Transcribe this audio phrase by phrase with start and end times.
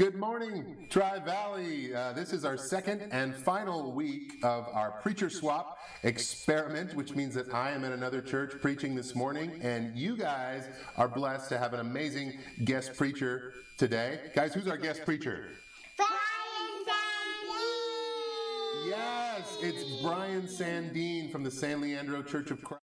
[0.00, 1.94] Good morning, Tri Valley.
[1.94, 7.34] Uh, this is our second and final week of our preacher swap experiment, which means
[7.34, 10.66] that I am at another church preaching this morning, and you guys
[10.96, 14.20] are blessed to have an amazing guest preacher today.
[14.34, 15.48] Guys, who's our guest preacher?
[15.98, 18.88] Brian Sandine.
[18.88, 22.80] Yes, it's Brian Sandine from the San Leandro Church of Christ.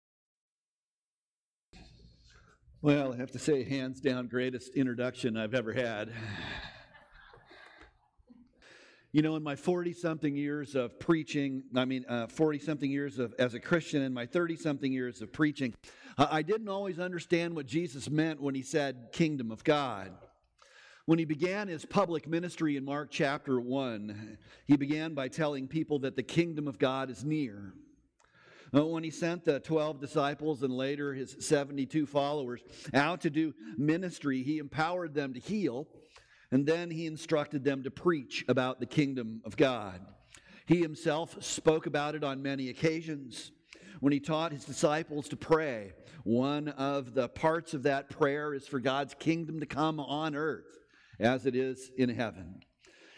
[2.80, 6.10] Well, I have to say, hands down, greatest introduction I've ever had.
[9.14, 13.18] You know, in my 40 something years of preaching, I mean, 40 uh, something years
[13.18, 15.74] of, as a Christian, and my 30 something years of preaching,
[16.16, 20.12] I didn't always understand what Jesus meant when he said kingdom of God.
[21.04, 25.98] When he began his public ministry in Mark chapter 1, he began by telling people
[26.00, 27.74] that the kingdom of God is near.
[28.72, 32.62] When he sent the 12 disciples and later his 72 followers
[32.94, 35.86] out to do ministry, he empowered them to heal
[36.52, 40.00] and then he instructed them to preach about the kingdom of God.
[40.66, 43.50] He himself spoke about it on many occasions.
[44.00, 45.92] When he taught his disciples to pray,
[46.24, 50.78] one of the parts of that prayer is for God's kingdom to come on earth
[51.18, 52.60] as it is in heaven.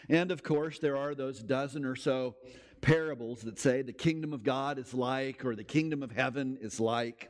[0.09, 2.35] And of course, there are those dozen or so
[2.81, 6.79] parables that say the kingdom of God is like, or the kingdom of heaven is
[6.79, 7.29] like.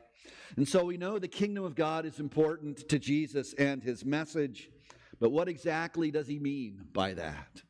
[0.56, 4.70] And so we know the kingdom of God is important to Jesus and his message.
[5.18, 7.62] But what exactly does he mean by that?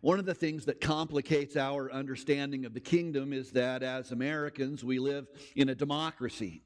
[0.00, 4.84] One of the things that complicates our understanding of the kingdom is that as Americans,
[4.84, 6.62] we live in a democracy.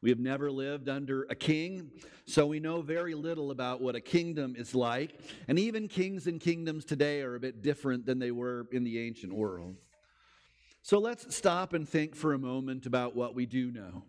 [0.00, 1.90] We have never lived under a king,
[2.26, 5.18] so we know very little about what a kingdom is like.
[5.48, 8.98] And even kings and kingdoms today are a bit different than they were in the
[8.98, 9.76] ancient world.
[10.82, 14.04] So let's stop and think for a moment about what we do know.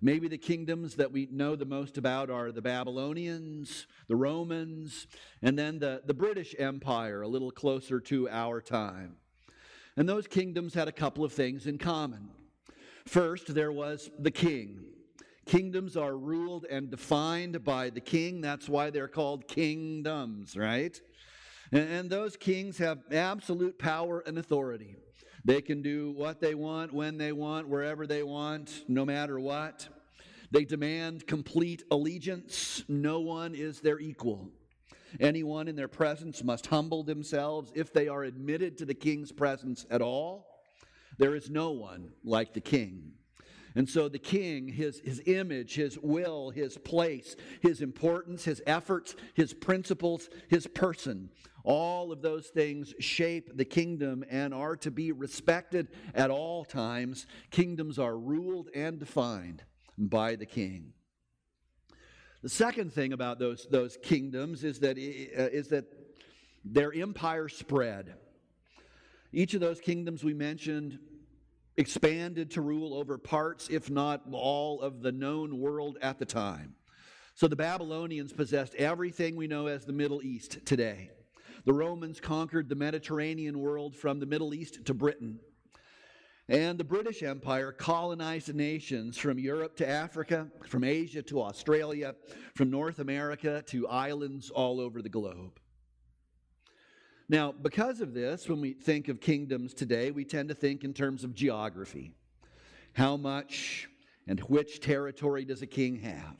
[0.00, 5.06] Maybe the kingdoms that we know the most about are the Babylonians, the Romans,
[5.42, 9.16] and then the, the British Empire, a little closer to our time.
[9.96, 12.28] And those kingdoms had a couple of things in common.
[13.06, 14.84] First, there was the king.
[15.46, 18.40] Kingdoms are ruled and defined by the king.
[18.40, 21.00] That's why they're called kingdoms, right?
[21.72, 24.96] And, those kings have absolute power and authority.
[25.44, 29.88] They can do what they want, when they want, wherever they want, no matter what.
[30.50, 32.84] They demand complete allegiance.
[32.88, 34.50] No one is their equal.
[35.20, 39.86] Anyone in their presence must humble themselves if they are admitted to the king's presence
[39.90, 40.46] at all.
[41.18, 43.12] There is no one like the king.
[43.76, 49.14] And so the king, his, his image, his will, his place, his importance, his efforts,
[49.34, 51.28] his principles, his person,
[51.62, 57.26] all of those things shape the kingdom and are to be respected at all times.
[57.50, 59.62] Kingdoms are ruled and defined
[59.98, 60.94] by the king.
[62.42, 65.00] The second thing about those, those kingdoms is that, uh,
[65.52, 65.84] is that
[66.64, 68.14] their empire spread.
[69.32, 70.98] Each of those kingdoms we mentioned
[71.76, 76.74] expanded to rule over parts, if not all, of the known world at the time.
[77.34, 81.10] So the Babylonians possessed everything we know as the Middle East today.
[81.66, 85.40] The Romans conquered the Mediterranean world from the Middle East to Britain.
[86.48, 92.14] And the British Empire colonized nations from Europe to Africa, from Asia to Australia,
[92.54, 95.58] from North America to islands all over the globe.
[97.28, 100.94] Now, because of this, when we think of kingdoms today, we tend to think in
[100.94, 102.12] terms of geography.
[102.92, 103.88] How much
[104.28, 106.36] and which territory does a king have?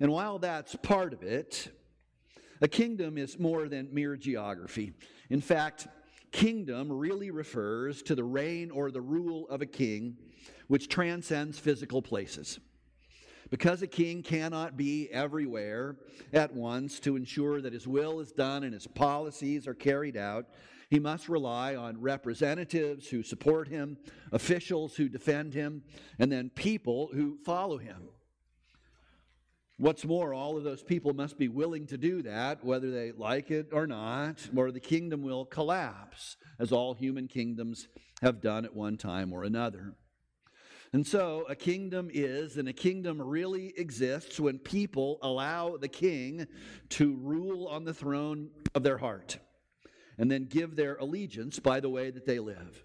[0.00, 1.70] And while that's part of it,
[2.60, 4.92] a kingdom is more than mere geography.
[5.30, 5.88] In fact,
[6.32, 10.18] kingdom really refers to the reign or the rule of a king,
[10.68, 12.58] which transcends physical places.
[13.50, 15.96] Because a king cannot be everywhere
[16.32, 20.46] at once to ensure that his will is done and his policies are carried out,
[20.90, 23.96] he must rely on representatives who support him,
[24.32, 25.82] officials who defend him,
[26.18, 28.08] and then people who follow him.
[29.76, 33.50] What's more, all of those people must be willing to do that, whether they like
[33.50, 37.88] it or not, or the kingdom will collapse, as all human kingdoms
[38.22, 39.96] have done at one time or another.
[40.94, 46.46] And so, a kingdom is, and a kingdom really exists when people allow the king
[46.90, 49.38] to rule on the throne of their heart
[50.18, 52.84] and then give their allegiance by the way that they live.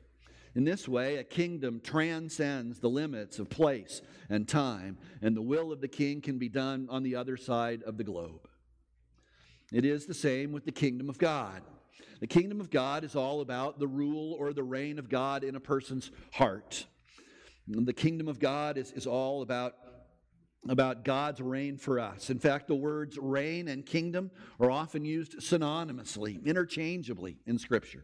[0.55, 5.71] In this way, a kingdom transcends the limits of place and time, and the will
[5.71, 8.49] of the king can be done on the other side of the globe.
[9.71, 11.61] It is the same with the kingdom of God.
[12.21, 15.55] The kingdom of God is all about the rule or the reign of God in
[15.55, 16.87] a person's heart.
[17.69, 19.75] The kingdom of God is, is all about
[20.67, 22.29] about God's reign for us.
[22.29, 24.29] In fact, the words reign and kingdom
[24.59, 28.03] are often used synonymously, interchangeably in Scripture.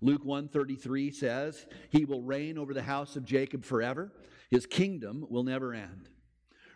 [0.00, 4.12] Luke 133 says, He will reign over the house of Jacob forever.
[4.50, 6.08] His kingdom will never end.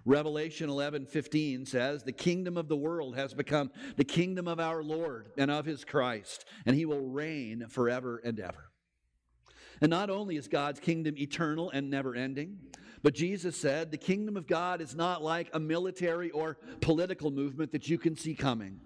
[0.04, 5.30] Revelation 11:15 says, "The kingdom of the world has become the kingdom of our Lord
[5.38, 8.71] and of his Christ, and he will reign forever and ever."
[9.82, 12.56] And not only is God's kingdom eternal and never ending,
[13.02, 17.72] but Jesus said the kingdom of God is not like a military or political movement
[17.72, 18.80] that you can see coming.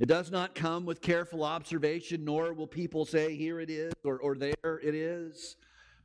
[0.00, 4.18] It does not come with careful observation, nor will people say, here it is or,
[4.18, 5.56] or there it is,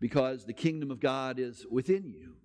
[0.02, 2.36] because the kingdom of God is within you.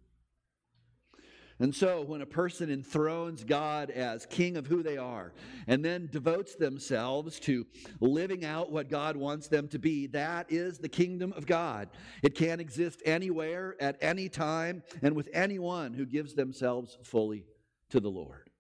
[1.58, 5.32] And so, when a person enthrones God as king of who they are
[5.66, 7.66] and then devotes themselves to
[7.98, 11.88] living out what God wants them to be, that is the kingdom of God.
[12.22, 17.46] It can exist anywhere, at any time, and with anyone who gives themselves fully
[17.88, 18.50] to the Lord.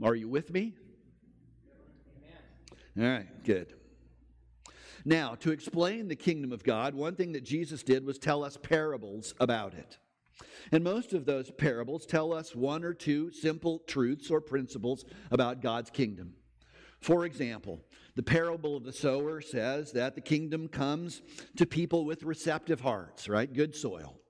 [0.00, 0.74] Are you with me?
[2.96, 3.74] All right, good.
[5.04, 8.56] Now, to explain the kingdom of God, one thing that Jesus did was tell us
[8.56, 9.98] parables about it.
[10.72, 15.62] And most of those parables tell us one or two simple truths or principles about
[15.62, 16.34] God's kingdom.
[17.00, 17.80] For example,
[18.16, 21.20] the parable of the sower says that the kingdom comes
[21.56, 23.52] to people with receptive hearts, right?
[23.52, 24.20] Good soil.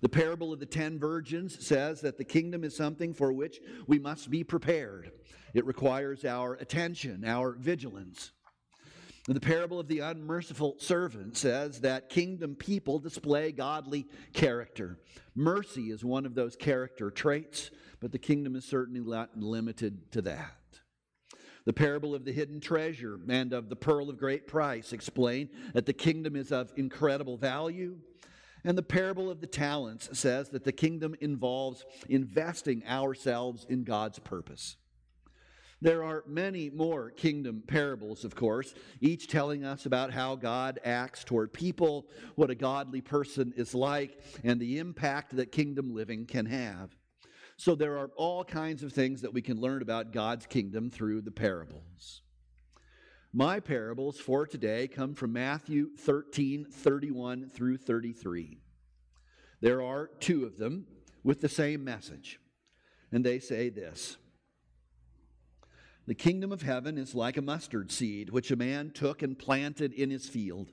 [0.00, 4.00] The parable of the ten virgins says that the kingdom is something for which we
[4.00, 5.12] must be prepared.
[5.54, 8.32] It requires our attention, our vigilance.
[9.28, 14.98] The parable of the unmerciful servant says that kingdom people display godly character.
[15.36, 17.70] Mercy is one of those character traits,
[18.00, 20.56] but the kingdom is certainly not limited to that.
[21.64, 25.86] The parable of the hidden treasure and of the pearl of great price explain that
[25.86, 27.98] the kingdom is of incredible value.
[28.64, 34.18] And the parable of the talents says that the kingdom involves investing ourselves in God's
[34.18, 34.76] purpose.
[35.82, 41.24] There are many more kingdom parables, of course, each telling us about how God acts
[41.24, 42.06] toward people,
[42.36, 46.96] what a godly person is like, and the impact that kingdom living can have.
[47.56, 51.22] So there are all kinds of things that we can learn about God's kingdom through
[51.22, 52.22] the parables.
[53.32, 58.60] My parables for today come from Matthew 13, 31 through 33.
[59.60, 60.86] There are two of them
[61.24, 62.38] with the same message,
[63.10, 64.16] and they say this.
[66.06, 69.92] The kingdom of heaven is like a mustard seed, which a man took and planted
[69.92, 70.68] in his field.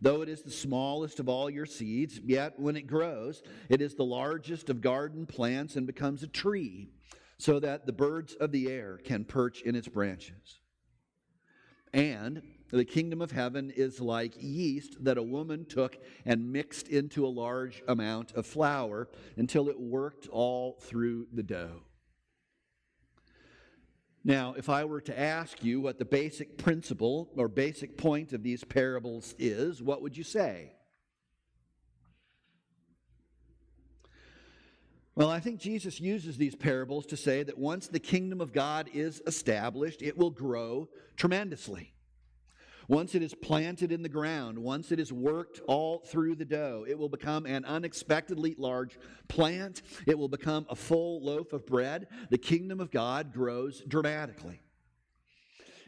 [0.00, 3.94] Though it is the smallest of all your seeds, yet when it grows, it is
[3.94, 6.90] the largest of garden plants and becomes a tree,
[7.38, 10.60] so that the birds of the air can perch in its branches.
[11.92, 17.24] And the kingdom of heaven is like yeast that a woman took and mixed into
[17.24, 21.82] a large amount of flour until it worked all through the dough.
[24.28, 28.42] Now, if I were to ask you what the basic principle or basic point of
[28.42, 30.72] these parables is, what would you say?
[35.14, 38.90] Well, I think Jesus uses these parables to say that once the kingdom of God
[38.92, 41.94] is established, it will grow tremendously.
[42.88, 46.86] Once it is planted in the ground, once it is worked all through the dough,
[46.88, 48.98] it will become an unexpectedly large
[49.28, 49.82] plant.
[50.06, 52.08] It will become a full loaf of bread.
[52.30, 54.62] The kingdom of God grows dramatically.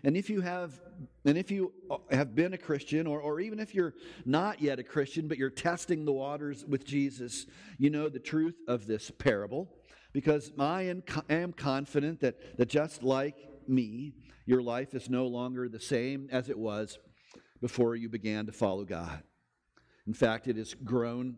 [0.04, 0.80] And if you have
[1.24, 1.72] and if you
[2.10, 5.50] have been a Christian, or, or even if you're not yet a Christian, but you're
[5.50, 7.46] testing the waters with Jesus,
[7.78, 9.68] you know the truth of this parable.
[10.12, 10.92] Because I
[11.28, 13.36] am confident that, that just like
[13.70, 14.12] me,
[14.46, 16.98] your life is no longer the same as it was
[17.60, 19.22] before you began to follow God.
[20.06, 21.36] In fact, it has grown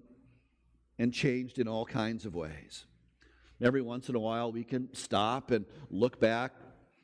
[0.98, 2.86] and changed in all kinds of ways.
[3.60, 6.52] Every once in a while, we can stop and look back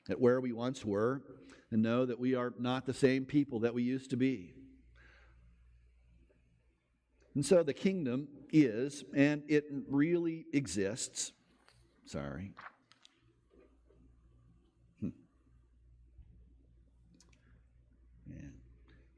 [0.08, 1.22] at where we once were
[1.70, 4.54] and know that we are not the same people that we used to be.
[7.34, 11.32] And so the kingdom is, and it really exists.
[12.06, 12.52] Sorry.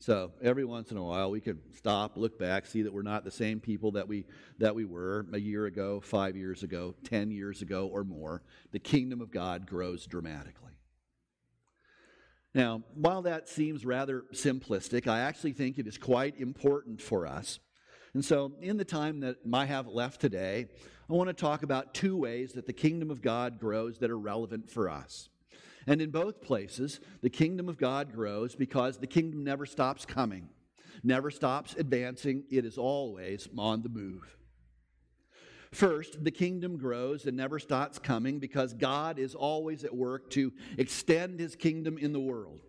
[0.00, 3.22] So every once in a while, we could stop, look back, see that we're not
[3.22, 4.24] the same people that we
[4.58, 8.42] that we were a year ago, five years ago, ten years ago, or more.
[8.72, 10.72] The kingdom of God grows dramatically.
[12.54, 17.60] Now, while that seems rather simplistic, I actually think it is quite important for us.
[18.14, 20.68] And so, in the time that I have left today,
[21.10, 24.18] I want to talk about two ways that the kingdom of God grows that are
[24.18, 25.28] relevant for us.
[25.86, 30.48] And in both places, the kingdom of God grows because the kingdom never stops coming,
[31.02, 32.44] never stops advancing.
[32.50, 34.36] It is always on the move.
[35.72, 40.52] First, the kingdom grows and never stops coming because God is always at work to
[40.78, 42.60] extend his kingdom in the world.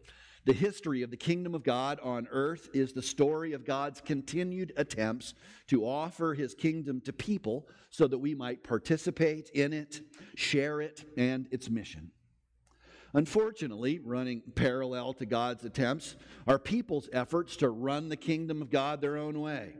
[0.45, 4.73] The history of the kingdom of God on earth is the story of God's continued
[4.75, 5.35] attempts
[5.67, 10.01] to offer his kingdom to people so that we might participate in it,
[10.35, 12.11] share it, and its mission.
[13.13, 16.15] Unfortunately, running parallel to God's attempts
[16.47, 19.73] are people's efforts to run the kingdom of God their own way.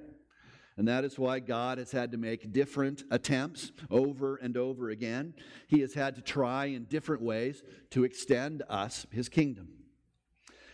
[0.78, 5.34] And that is why God has had to make different attempts over and over again.
[5.68, 9.70] He has had to try in different ways to extend us his kingdom.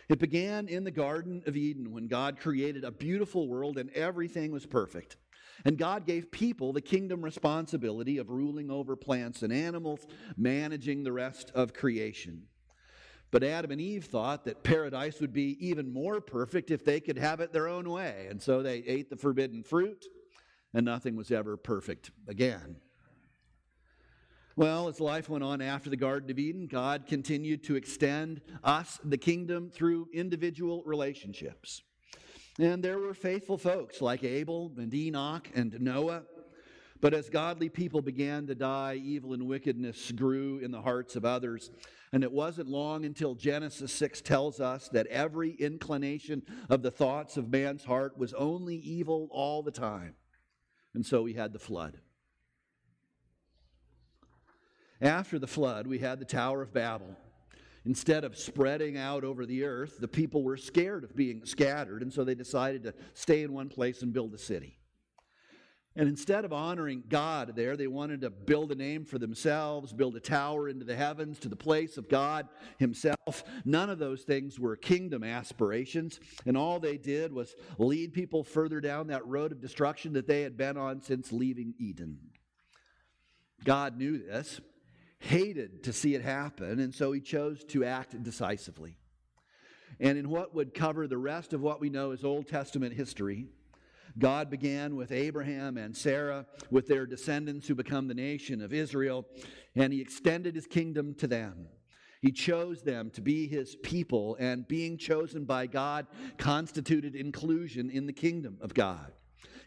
[0.08, 4.50] It began in the Garden of Eden when God created a beautiful world and everything
[4.50, 5.16] was perfect.
[5.64, 11.12] And God gave people the kingdom responsibility of ruling over plants and animals, managing the
[11.12, 12.44] rest of creation.
[13.30, 17.18] But Adam and Eve thought that paradise would be even more perfect if they could
[17.18, 18.26] have it their own way.
[18.30, 20.06] And so they ate the forbidden fruit,
[20.72, 22.76] and nothing was ever perfect again.
[24.56, 28.98] Well, as life went on after the Garden of Eden, God continued to extend us,
[29.04, 31.82] the kingdom, through individual relationships.
[32.58, 36.22] And there were faithful folks like Abel and Enoch and Noah.
[37.00, 41.24] But as godly people began to die, evil and wickedness grew in the hearts of
[41.24, 41.70] others.
[42.12, 47.36] And it wasn't long until Genesis 6 tells us that every inclination of the thoughts
[47.36, 50.14] of man's heart was only evil all the time.
[50.94, 52.00] And so we had the flood.
[55.00, 57.16] After the flood, we had the Tower of Babel.
[57.88, 62.12] Instead of spreading out over the earth, the people were scared of being scattered, and
[62.12, 64.78] so they decided to stay in one place and build a city.
[65.96, 70.16] And instead of honoring God there, they wanted to build a name for themselves, build
[70.16, 72.46] a tower into the heavens to the place of God
[72.78, 73.42] Himself.
[73.64, 78.82] None of those things were kingdom aspirations, and all they did was lead people further
[78.82, 82.18] down that road of destruction that they had been on since leaving Eden.
[83.64, 84.60] God knew this,
[85.20, 88.96] hated to see it happen, and so he chose to act decisively.
[90.00, 93.46] And in what would cover the rest of what we know as Old Testament history,
[94.18, 99.26] God began with Abraham and Sarah, with their descendants who become the nation of Israel,
[99.74, 101.68] and he extended his kingdom to them.
[102.20, 106.06] He chose them to be his people, and being chosen by God
[106.36, 109.12] constituted inclusion in the kingdom of God.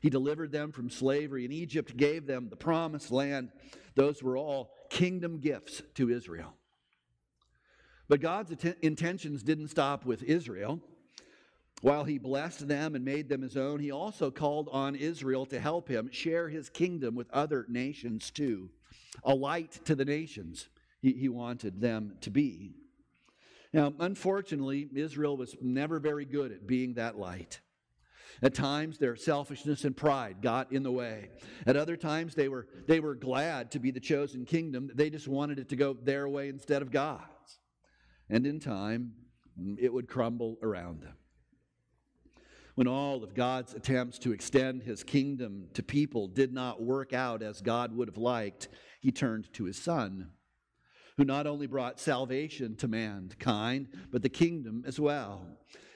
[0.02, 3.52] He delivered them from slavery in Egypt, gave them the promised land.
[3.96, 6.54] Those were all kingdom gifts to Israel.
[8.08, 10.82] But God's intentions didn't stop with Israel.
[11.82, 15.60] While he blessed them and made them his own, he also called on Israel to
[15.60, 18.70] help him share his kingdom with other nations too.
[19.24, 20.70] A light to the nations,
[21.02, 22.76] he, he wanted them to be.
[23.74, 27.62] Now, unfortunately, Israel was never very good at being that light.
[28.44, 31.30] At times, their selfishness and pride got in the way.
[31.68, 34.90] At other times, they were, they were glad to be the chosen kingdom.
[34.96, 37.60] They just wanted it to go their way instead of God's.
[38.30, 39.14] And in time,
[39.78, 41.14] it would crumble around them.
[42.76, 47.44] When all of God's attempts to extend his kingdom to people did not work out
[47.44, 48.70] as God would have liked,
[49.02, 50.32] he turned to his son,
[51.18, 55.46] who not only brought salvation to mankind, but the kingdom as well.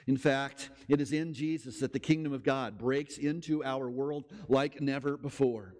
[0.06, 4.24] In fact, it is in Jesus that the kingdom of God breaks into our world
[4.48, 5.74] like never before.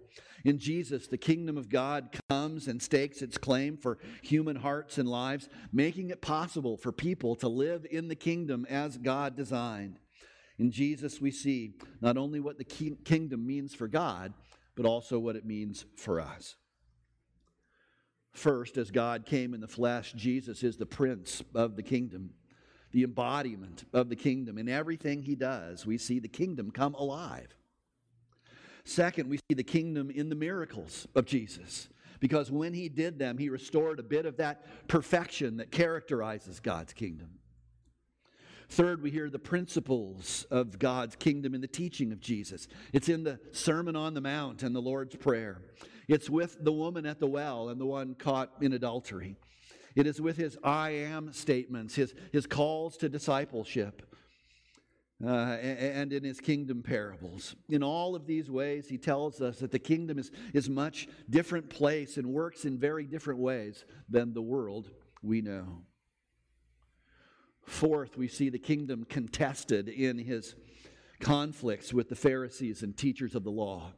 [0.44, 5.08] In Jesus, the kingdom of God comes and stakes its claim for human hearts and
[5.08, 9.98] lives, making it possible for people to live in the kingdom as God designed.
[10.58, 14.34] In Jesus, we see not only what the kingdom means for God,
[14.74, 16.56] but also what it means for us.
[18.32, 22.30] First, as God came in the flesh, Jesus is the prince of the kingdom
[22.96, 24.56] the embodiment of the kingdom.
[24.56, 27.54] In everything he does, we see the kingdom come alive.
[28.84, 31.90] Second, we see the kingdom in the miracles of Jesus.
[32.20, 36.94] Because when he did them, he restored a bit of that perfection that characterizes God's
[36.94, 37.28] kingdom.
[38.70, 42.66] Third, we hear the principles of God's kingdom in the teaching of Jesus.
[42.94, 45.60] It's in the Sermon on the Mount and the Lord's Prayer.
[46.08, 49.36] It's with the woman at the well and the one caught in adultery.
[49.96, 54.14] It is with his I am statements, his, his calls to discipleship,
[55.24, 57.56] uh, and in his kingdom parables.
[57.70, 61.70] In all of these ways, he tells us that the kingdom is, is much different
[61.70, 64.90] place and works in very different ways than the world
[65.22, 65.80] we know.
[67.64, 70.54] Fourth, we see the kingdom contested in his
[71.20, 73.92] conflicts with the Pharisees and teachers of the law.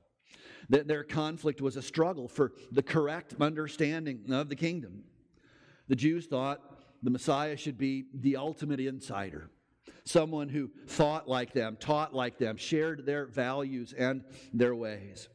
[0.68, 5.02] That their conflict was a struggle for the correct understanding of the kingdom.
[5.88, 6.61] The Jews thought
[7.02, 9.50] the Messiah should be the ultimate insider,
[10.04, 15.28] someone who thought like them, taught like them, shared their values and their ways.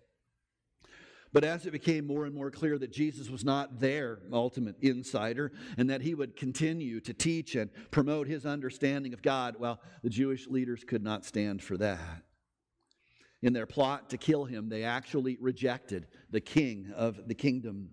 [1.31, 5.51] But as it became more and more clear that Jesus was not their ultimate insider
[5.77, 10.11] and that he would continue to teach and promote his understanding of God, well, the
[10.11, 12.21] Jewish leaders could not stand for that.
[13.41, 17.89] In their plot to kill him, they actually rejected the king of the kingdom.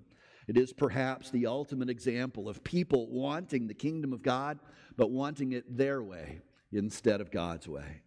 [0.51, 4.59] It is perhaps the ultimate example of people wanting the kingdom of God,
[4.97, 6.41] but wanting it their way
[6.73, 8.03] instead of God's way.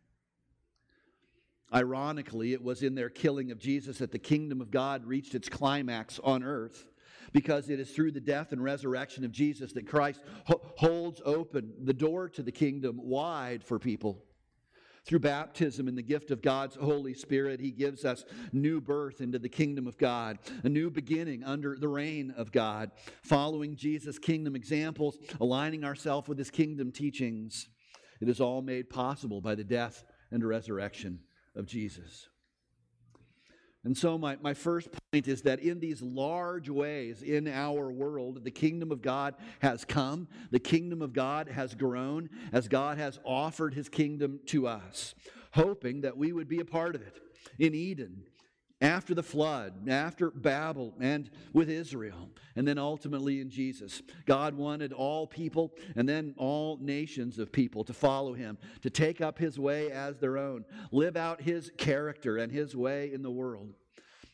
[1.74, 5.48] Ironically, it was in their killing of Jesus that the kingdom of God reached its
[5.48, 6.92] climax on earth
[7.32, 11.72] because it is through the death and resurrection of Jesus that Christ ho- holds open
[11.86, 14.22] the door to the kingdom wide for people.
[15.06, 19.38] Through baptism and the gift of God's Holy Spirit, He gives us new birth into
[19.38, 22.92] the kingdom of God, a new beginning under the reign of God,
[23.22, 27.68] following Jesus' kingdom examples, aligning ourselves with His kingdom teachings.
[28.22, 31.20] It is all made possible by the death and resurrection
[31.56, 32.30] of Jesus.
[33.86, 38.44] And so, my, my first point is that in these large ways in our world,
[38.44, 43.20] the kingdom of God has come, the kingdom of God has grown as God has
[43.26, 45.16] offered his kingdom to us,
[45.52, 47.20] hoping that we would be a part of it.
[47.60, 48.24] In Eden,
[48.84, 54.02] after the flood, after Babel, and with Israel, and then ultimately in Jesus.
[54.26, 59.22] God wanted all people and then all nations of people to follow him, to take
[59.22, 63.32] up his way as their own, live out his character and his way in the
[63.32, 63.74] world.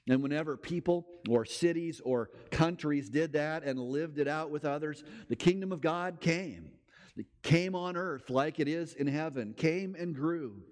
[0.10, 5.03] And whenever people or cities or countries did that and lived it out with others,
[5.29, 6.72] the kingdom of God came.
[7.15, 10.63] It came on earth like it is in heaven, came and grew,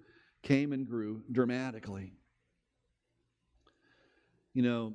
[0.42, 2.17] came and grew dramatically.
[4.54, 4.94] You know,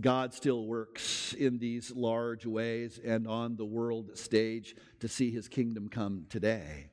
[0.00, 5.48] God still works in these large ways and on the world stage to see his
[5.48, 6.90] kingdom come today.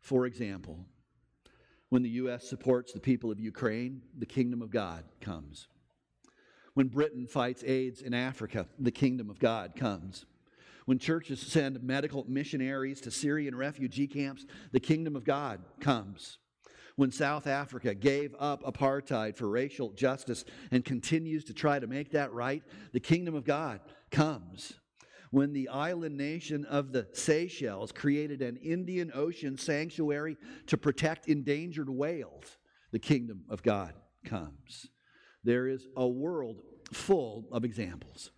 [0.00, 0.86] For example,
[1.88, 2.48] when the U.S.
[2.48, 5.68] supports the people of Ukraine, the kingdom of God comes.
[6.74, 10.26] When Britain fights AIDS in Africa, the kingdom of God comes.
[10.84, 16.38] When churches send medical missionaries to Syrian refugee camps, the kingdom of God comes
[16.98, 22.10] when South Africa gave up apartheid for racial justice and continues to try to make
[22.10, 23.78] that right, the kingdom of God
[24.10, 24.72] comes.
[25.30, 31.88] When the island nation of the Seychelles created an Indian Ocean sanctuary to protect endangered
[31.88, 32.56] whales,
[32.90, 34.88] the kingdom of God comes.
[35.44, 38.32] There is a world full of examples.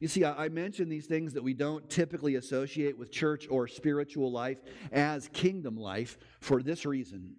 [0.00, 4.30] You see, I mention these things that we don't typically associate with church or spiritual
[4.30, 4.58] life
[4.92, 7.34] as kingdom life for this reason.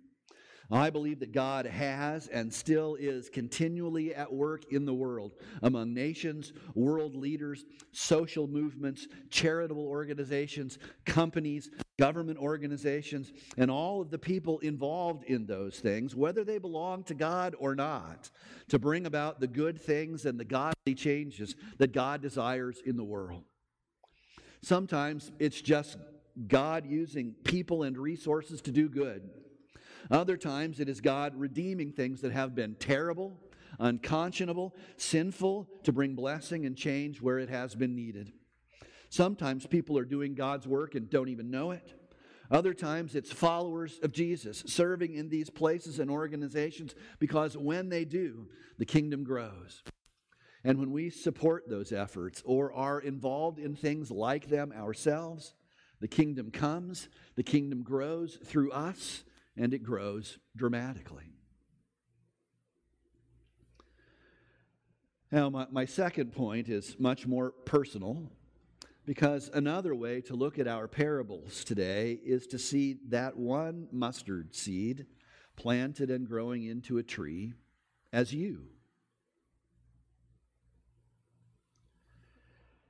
[0.71, 5.93] I believe that God has and still is continually at work in the world among
[5.93, 14.57] nations, world leaders, social movements, charitable organizations, companies, government organizations, and all of the people
[14.59, 18.29] involved in those things, whether they belong to God or not,
[18.69, 23.03] to bring about the good things and the godly changes that God desires in the
[23.03, 23.43] world.
[24.61, 25.97] Sometimes it's just
[26.47, 29.29] God using people and resources to do good.
[30.09, 33.37] Other times it is God redeeming things that have been terrible,
[33.77, 38.31] unconscionable, sinful to bring blessing and change where it has been needed.
[39.09, 41.93] Sometimes people are doing God's work and don't even know it.
[42.51, 48.05] Other times it's followers of Jesus serving in these places and organizations because when they
[48.05, 49.83] do, the kingdom grows.
[50.63, 55.53] And when we support those efforts or are involved in things like them ourselves,
[56.01, 59.23] the kingdom comes, the kingdom grows through us,
[59.55, 61.33] and it grows dramatically.
[65.31, 68.31] Now, my, my second point is much more personal
[69.09, 74.53] because another way to look at our parables today is to see that one mustard
[74.53, 75.07] seed
[75.55, 77.55] planted and growing into a tree
[78.13, 78.67] as you.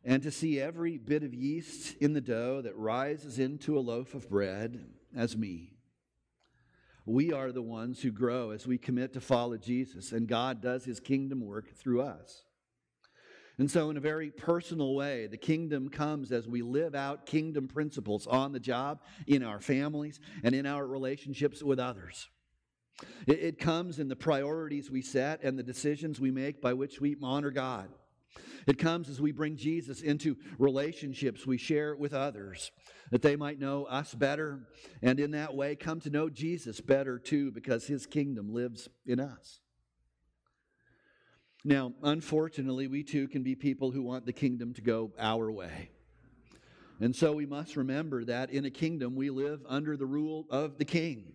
[0.03, 4.13] And to see every bit of yeast in the dough that rises into a loaf
[4.13, 5.77] of bread as me.
[7.05, 10.84] We are the ones who grow as we commit to follow Jesus, and God does
[10.84, 12.43] his kingdom work through us.
[13.60, 17.67] And so, in a very personal way, the kingdom comes as we live out kingdom
[17.67, 22.30] principles on the job, in our families, and in our relationships with others.
[23.28, 27.17] It, comes in the priorities we set and the decisions we make by which we
[27.22, 27.89] honor God.
[28.65, 32.72] It comes as we bring Jesus into relationships we share with others,
[33.12, 34.67] that they might know us better,
[35.02, 39.19] and in that way come to know Jesus better too, because his kingdom lives in
[39.19, 39.60] us.
[41.65, 45.89] Now, unfortunately, we too can be people who want the kingdom to go our way.
[47.02, 50.78] And so we must remember that in a kingdom we live under the rule of
[50.78, 51.34] the king.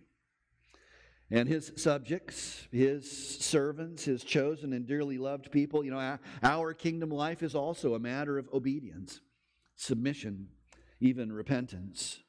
[1.31, 3.09] and his subjects, his
[3.39, 5.83] servants, his chosen and dearly loved people.
[5.83, 9.21] You know, our kingdom life is also a matter of obedience,
[9.75, 10.49] submission,
[10.99, 12.19] even repentance.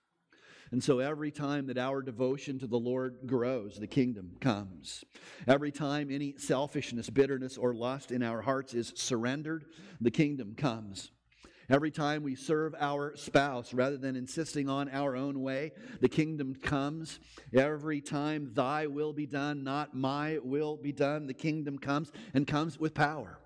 [0.73, 5.05] And so every time that our devotion to the Lord grows, the kingdom comes.
[5.47, 9.67] Every time any selfishness, bitterness, or lust in our hearts is surrendered,
[10.01, 11.13] the kingdom comes.
[11.69, 16.55] Every time we serve our spouse rather than insisting on our own way, the kingdom
[16.55, 17.19] comes.
[17.53, 22.47] Every time thy will be done, not my will be done, the kingdom comes and
[22.47, 23.39] comes with power.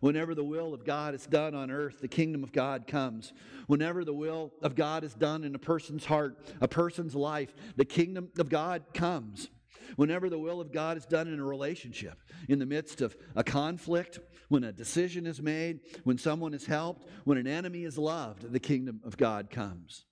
[0.00, 3.32] Whenever the will of God is done on earth, the kingdom of God comes.
[3.66, 7.84] Whenever the will of God is done in a person's heart, a person's life, the
[7.84, 9.48] kingdom of God comes.
[9.96, 13.44] Whenever the will of God is done in a relationship, in the midst of a
[13.44, 18.52] conflict, when a decision is made, when someone is helped, when an enemy is loved,
[18.52, 20.04] the kingdom of God comes.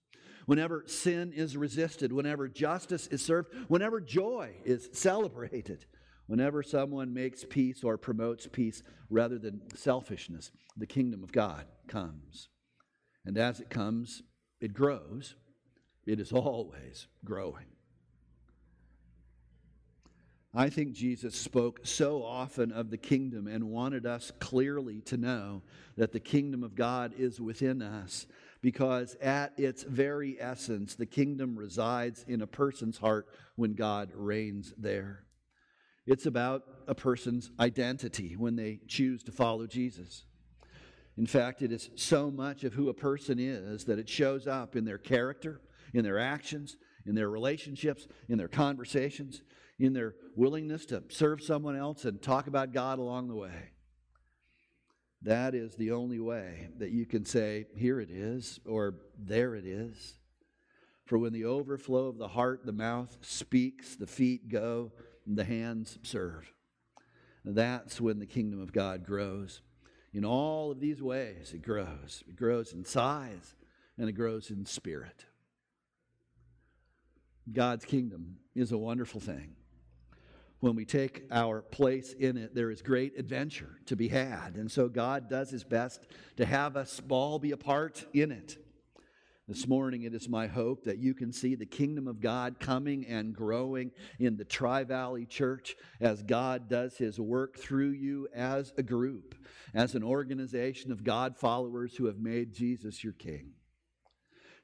[0.47, 5.87] Whenever sin is resisted, whenever justice is served, whenever joy is celebrated,
[6.27, 12.49] whenever someone makes peace or promotes peace rather than selfishness, the kingdom of God comes.
[13.25, 14.23] And as it comes,
[14.61, 15.35] it grows.
[16.07, 17.67] It is always growing.
[20.57, 25.63] I think Jesus spoke so often of the kingdom and wanted us clearly to know
[25.97, 28.27] that the kingdom of God is within us
[28.63, 34.73] because, at its very essence, the kingdom resides in a person's heart when God reigns
[34.79, 35.24] there.
[36.07, 40.25] It's about a person's identity when they choose to follow Jesus.
[41.17, 44.77] In fact, it is so much of who a person is that it shows up
[44.77, 45.61] in their character,
[45.95, 49.43] in their actions, in their relationships, in their conversations
[49.79, 53.71] in their willingness to serve someone else and talk about God along the way.
[55.23, 59.65] That is the only way that you can say, here it is, or there it
[59.65, 60.19] is.
[61.07, 64.93] For when the overflow of the heart, the mouth speaks, the feet go,
[65.27, 66.53] the hands serve.
[67.45, 69.61] That's when the kingdom of God grows.
[70.13, 72.23] In all of these ways, it grows.
[72.29, 73.55] It grows in size
[73.99, 75.25] and it grows in spirit.
[77.53, 79.57] God's kingdom is a wonderful thing
[80.65, 84.55] when we take our place in it, there is great adventure to be had.
[84.57, 86.07] And so God does his best
[86.39, 88.57] to have us all be a part in it.
[89.47, 93.05] This morning, it is my hope that you can see the kingdom of God coming
[93.07, 98.73] and growing in the Tri Valley Church as God does his work through you as
[98.79, 99.35] a group,
[99.75, 103.51] as an organization of God followers who have made Jesus your king.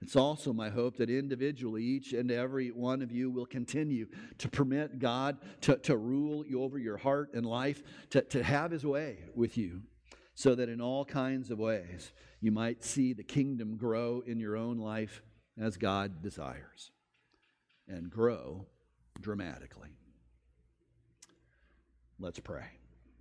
[0.00, 4.06] It's also my hope that individually, each and every one of you will continue
[4.38, 8.70] to permit God to, to rule you over your heart and life, to, to have
[8.70, 9.82] his way with you,
[10.40, 14.56] so that in all kinds of ways you might see the kingdom grow in your
[14.56, 15.20] own life
[15.60, 16.92] as God desires
[17.86, 18.64] and grow
[19.20, 19.90] dramatically.
[22.18, 22.79] Let's pray.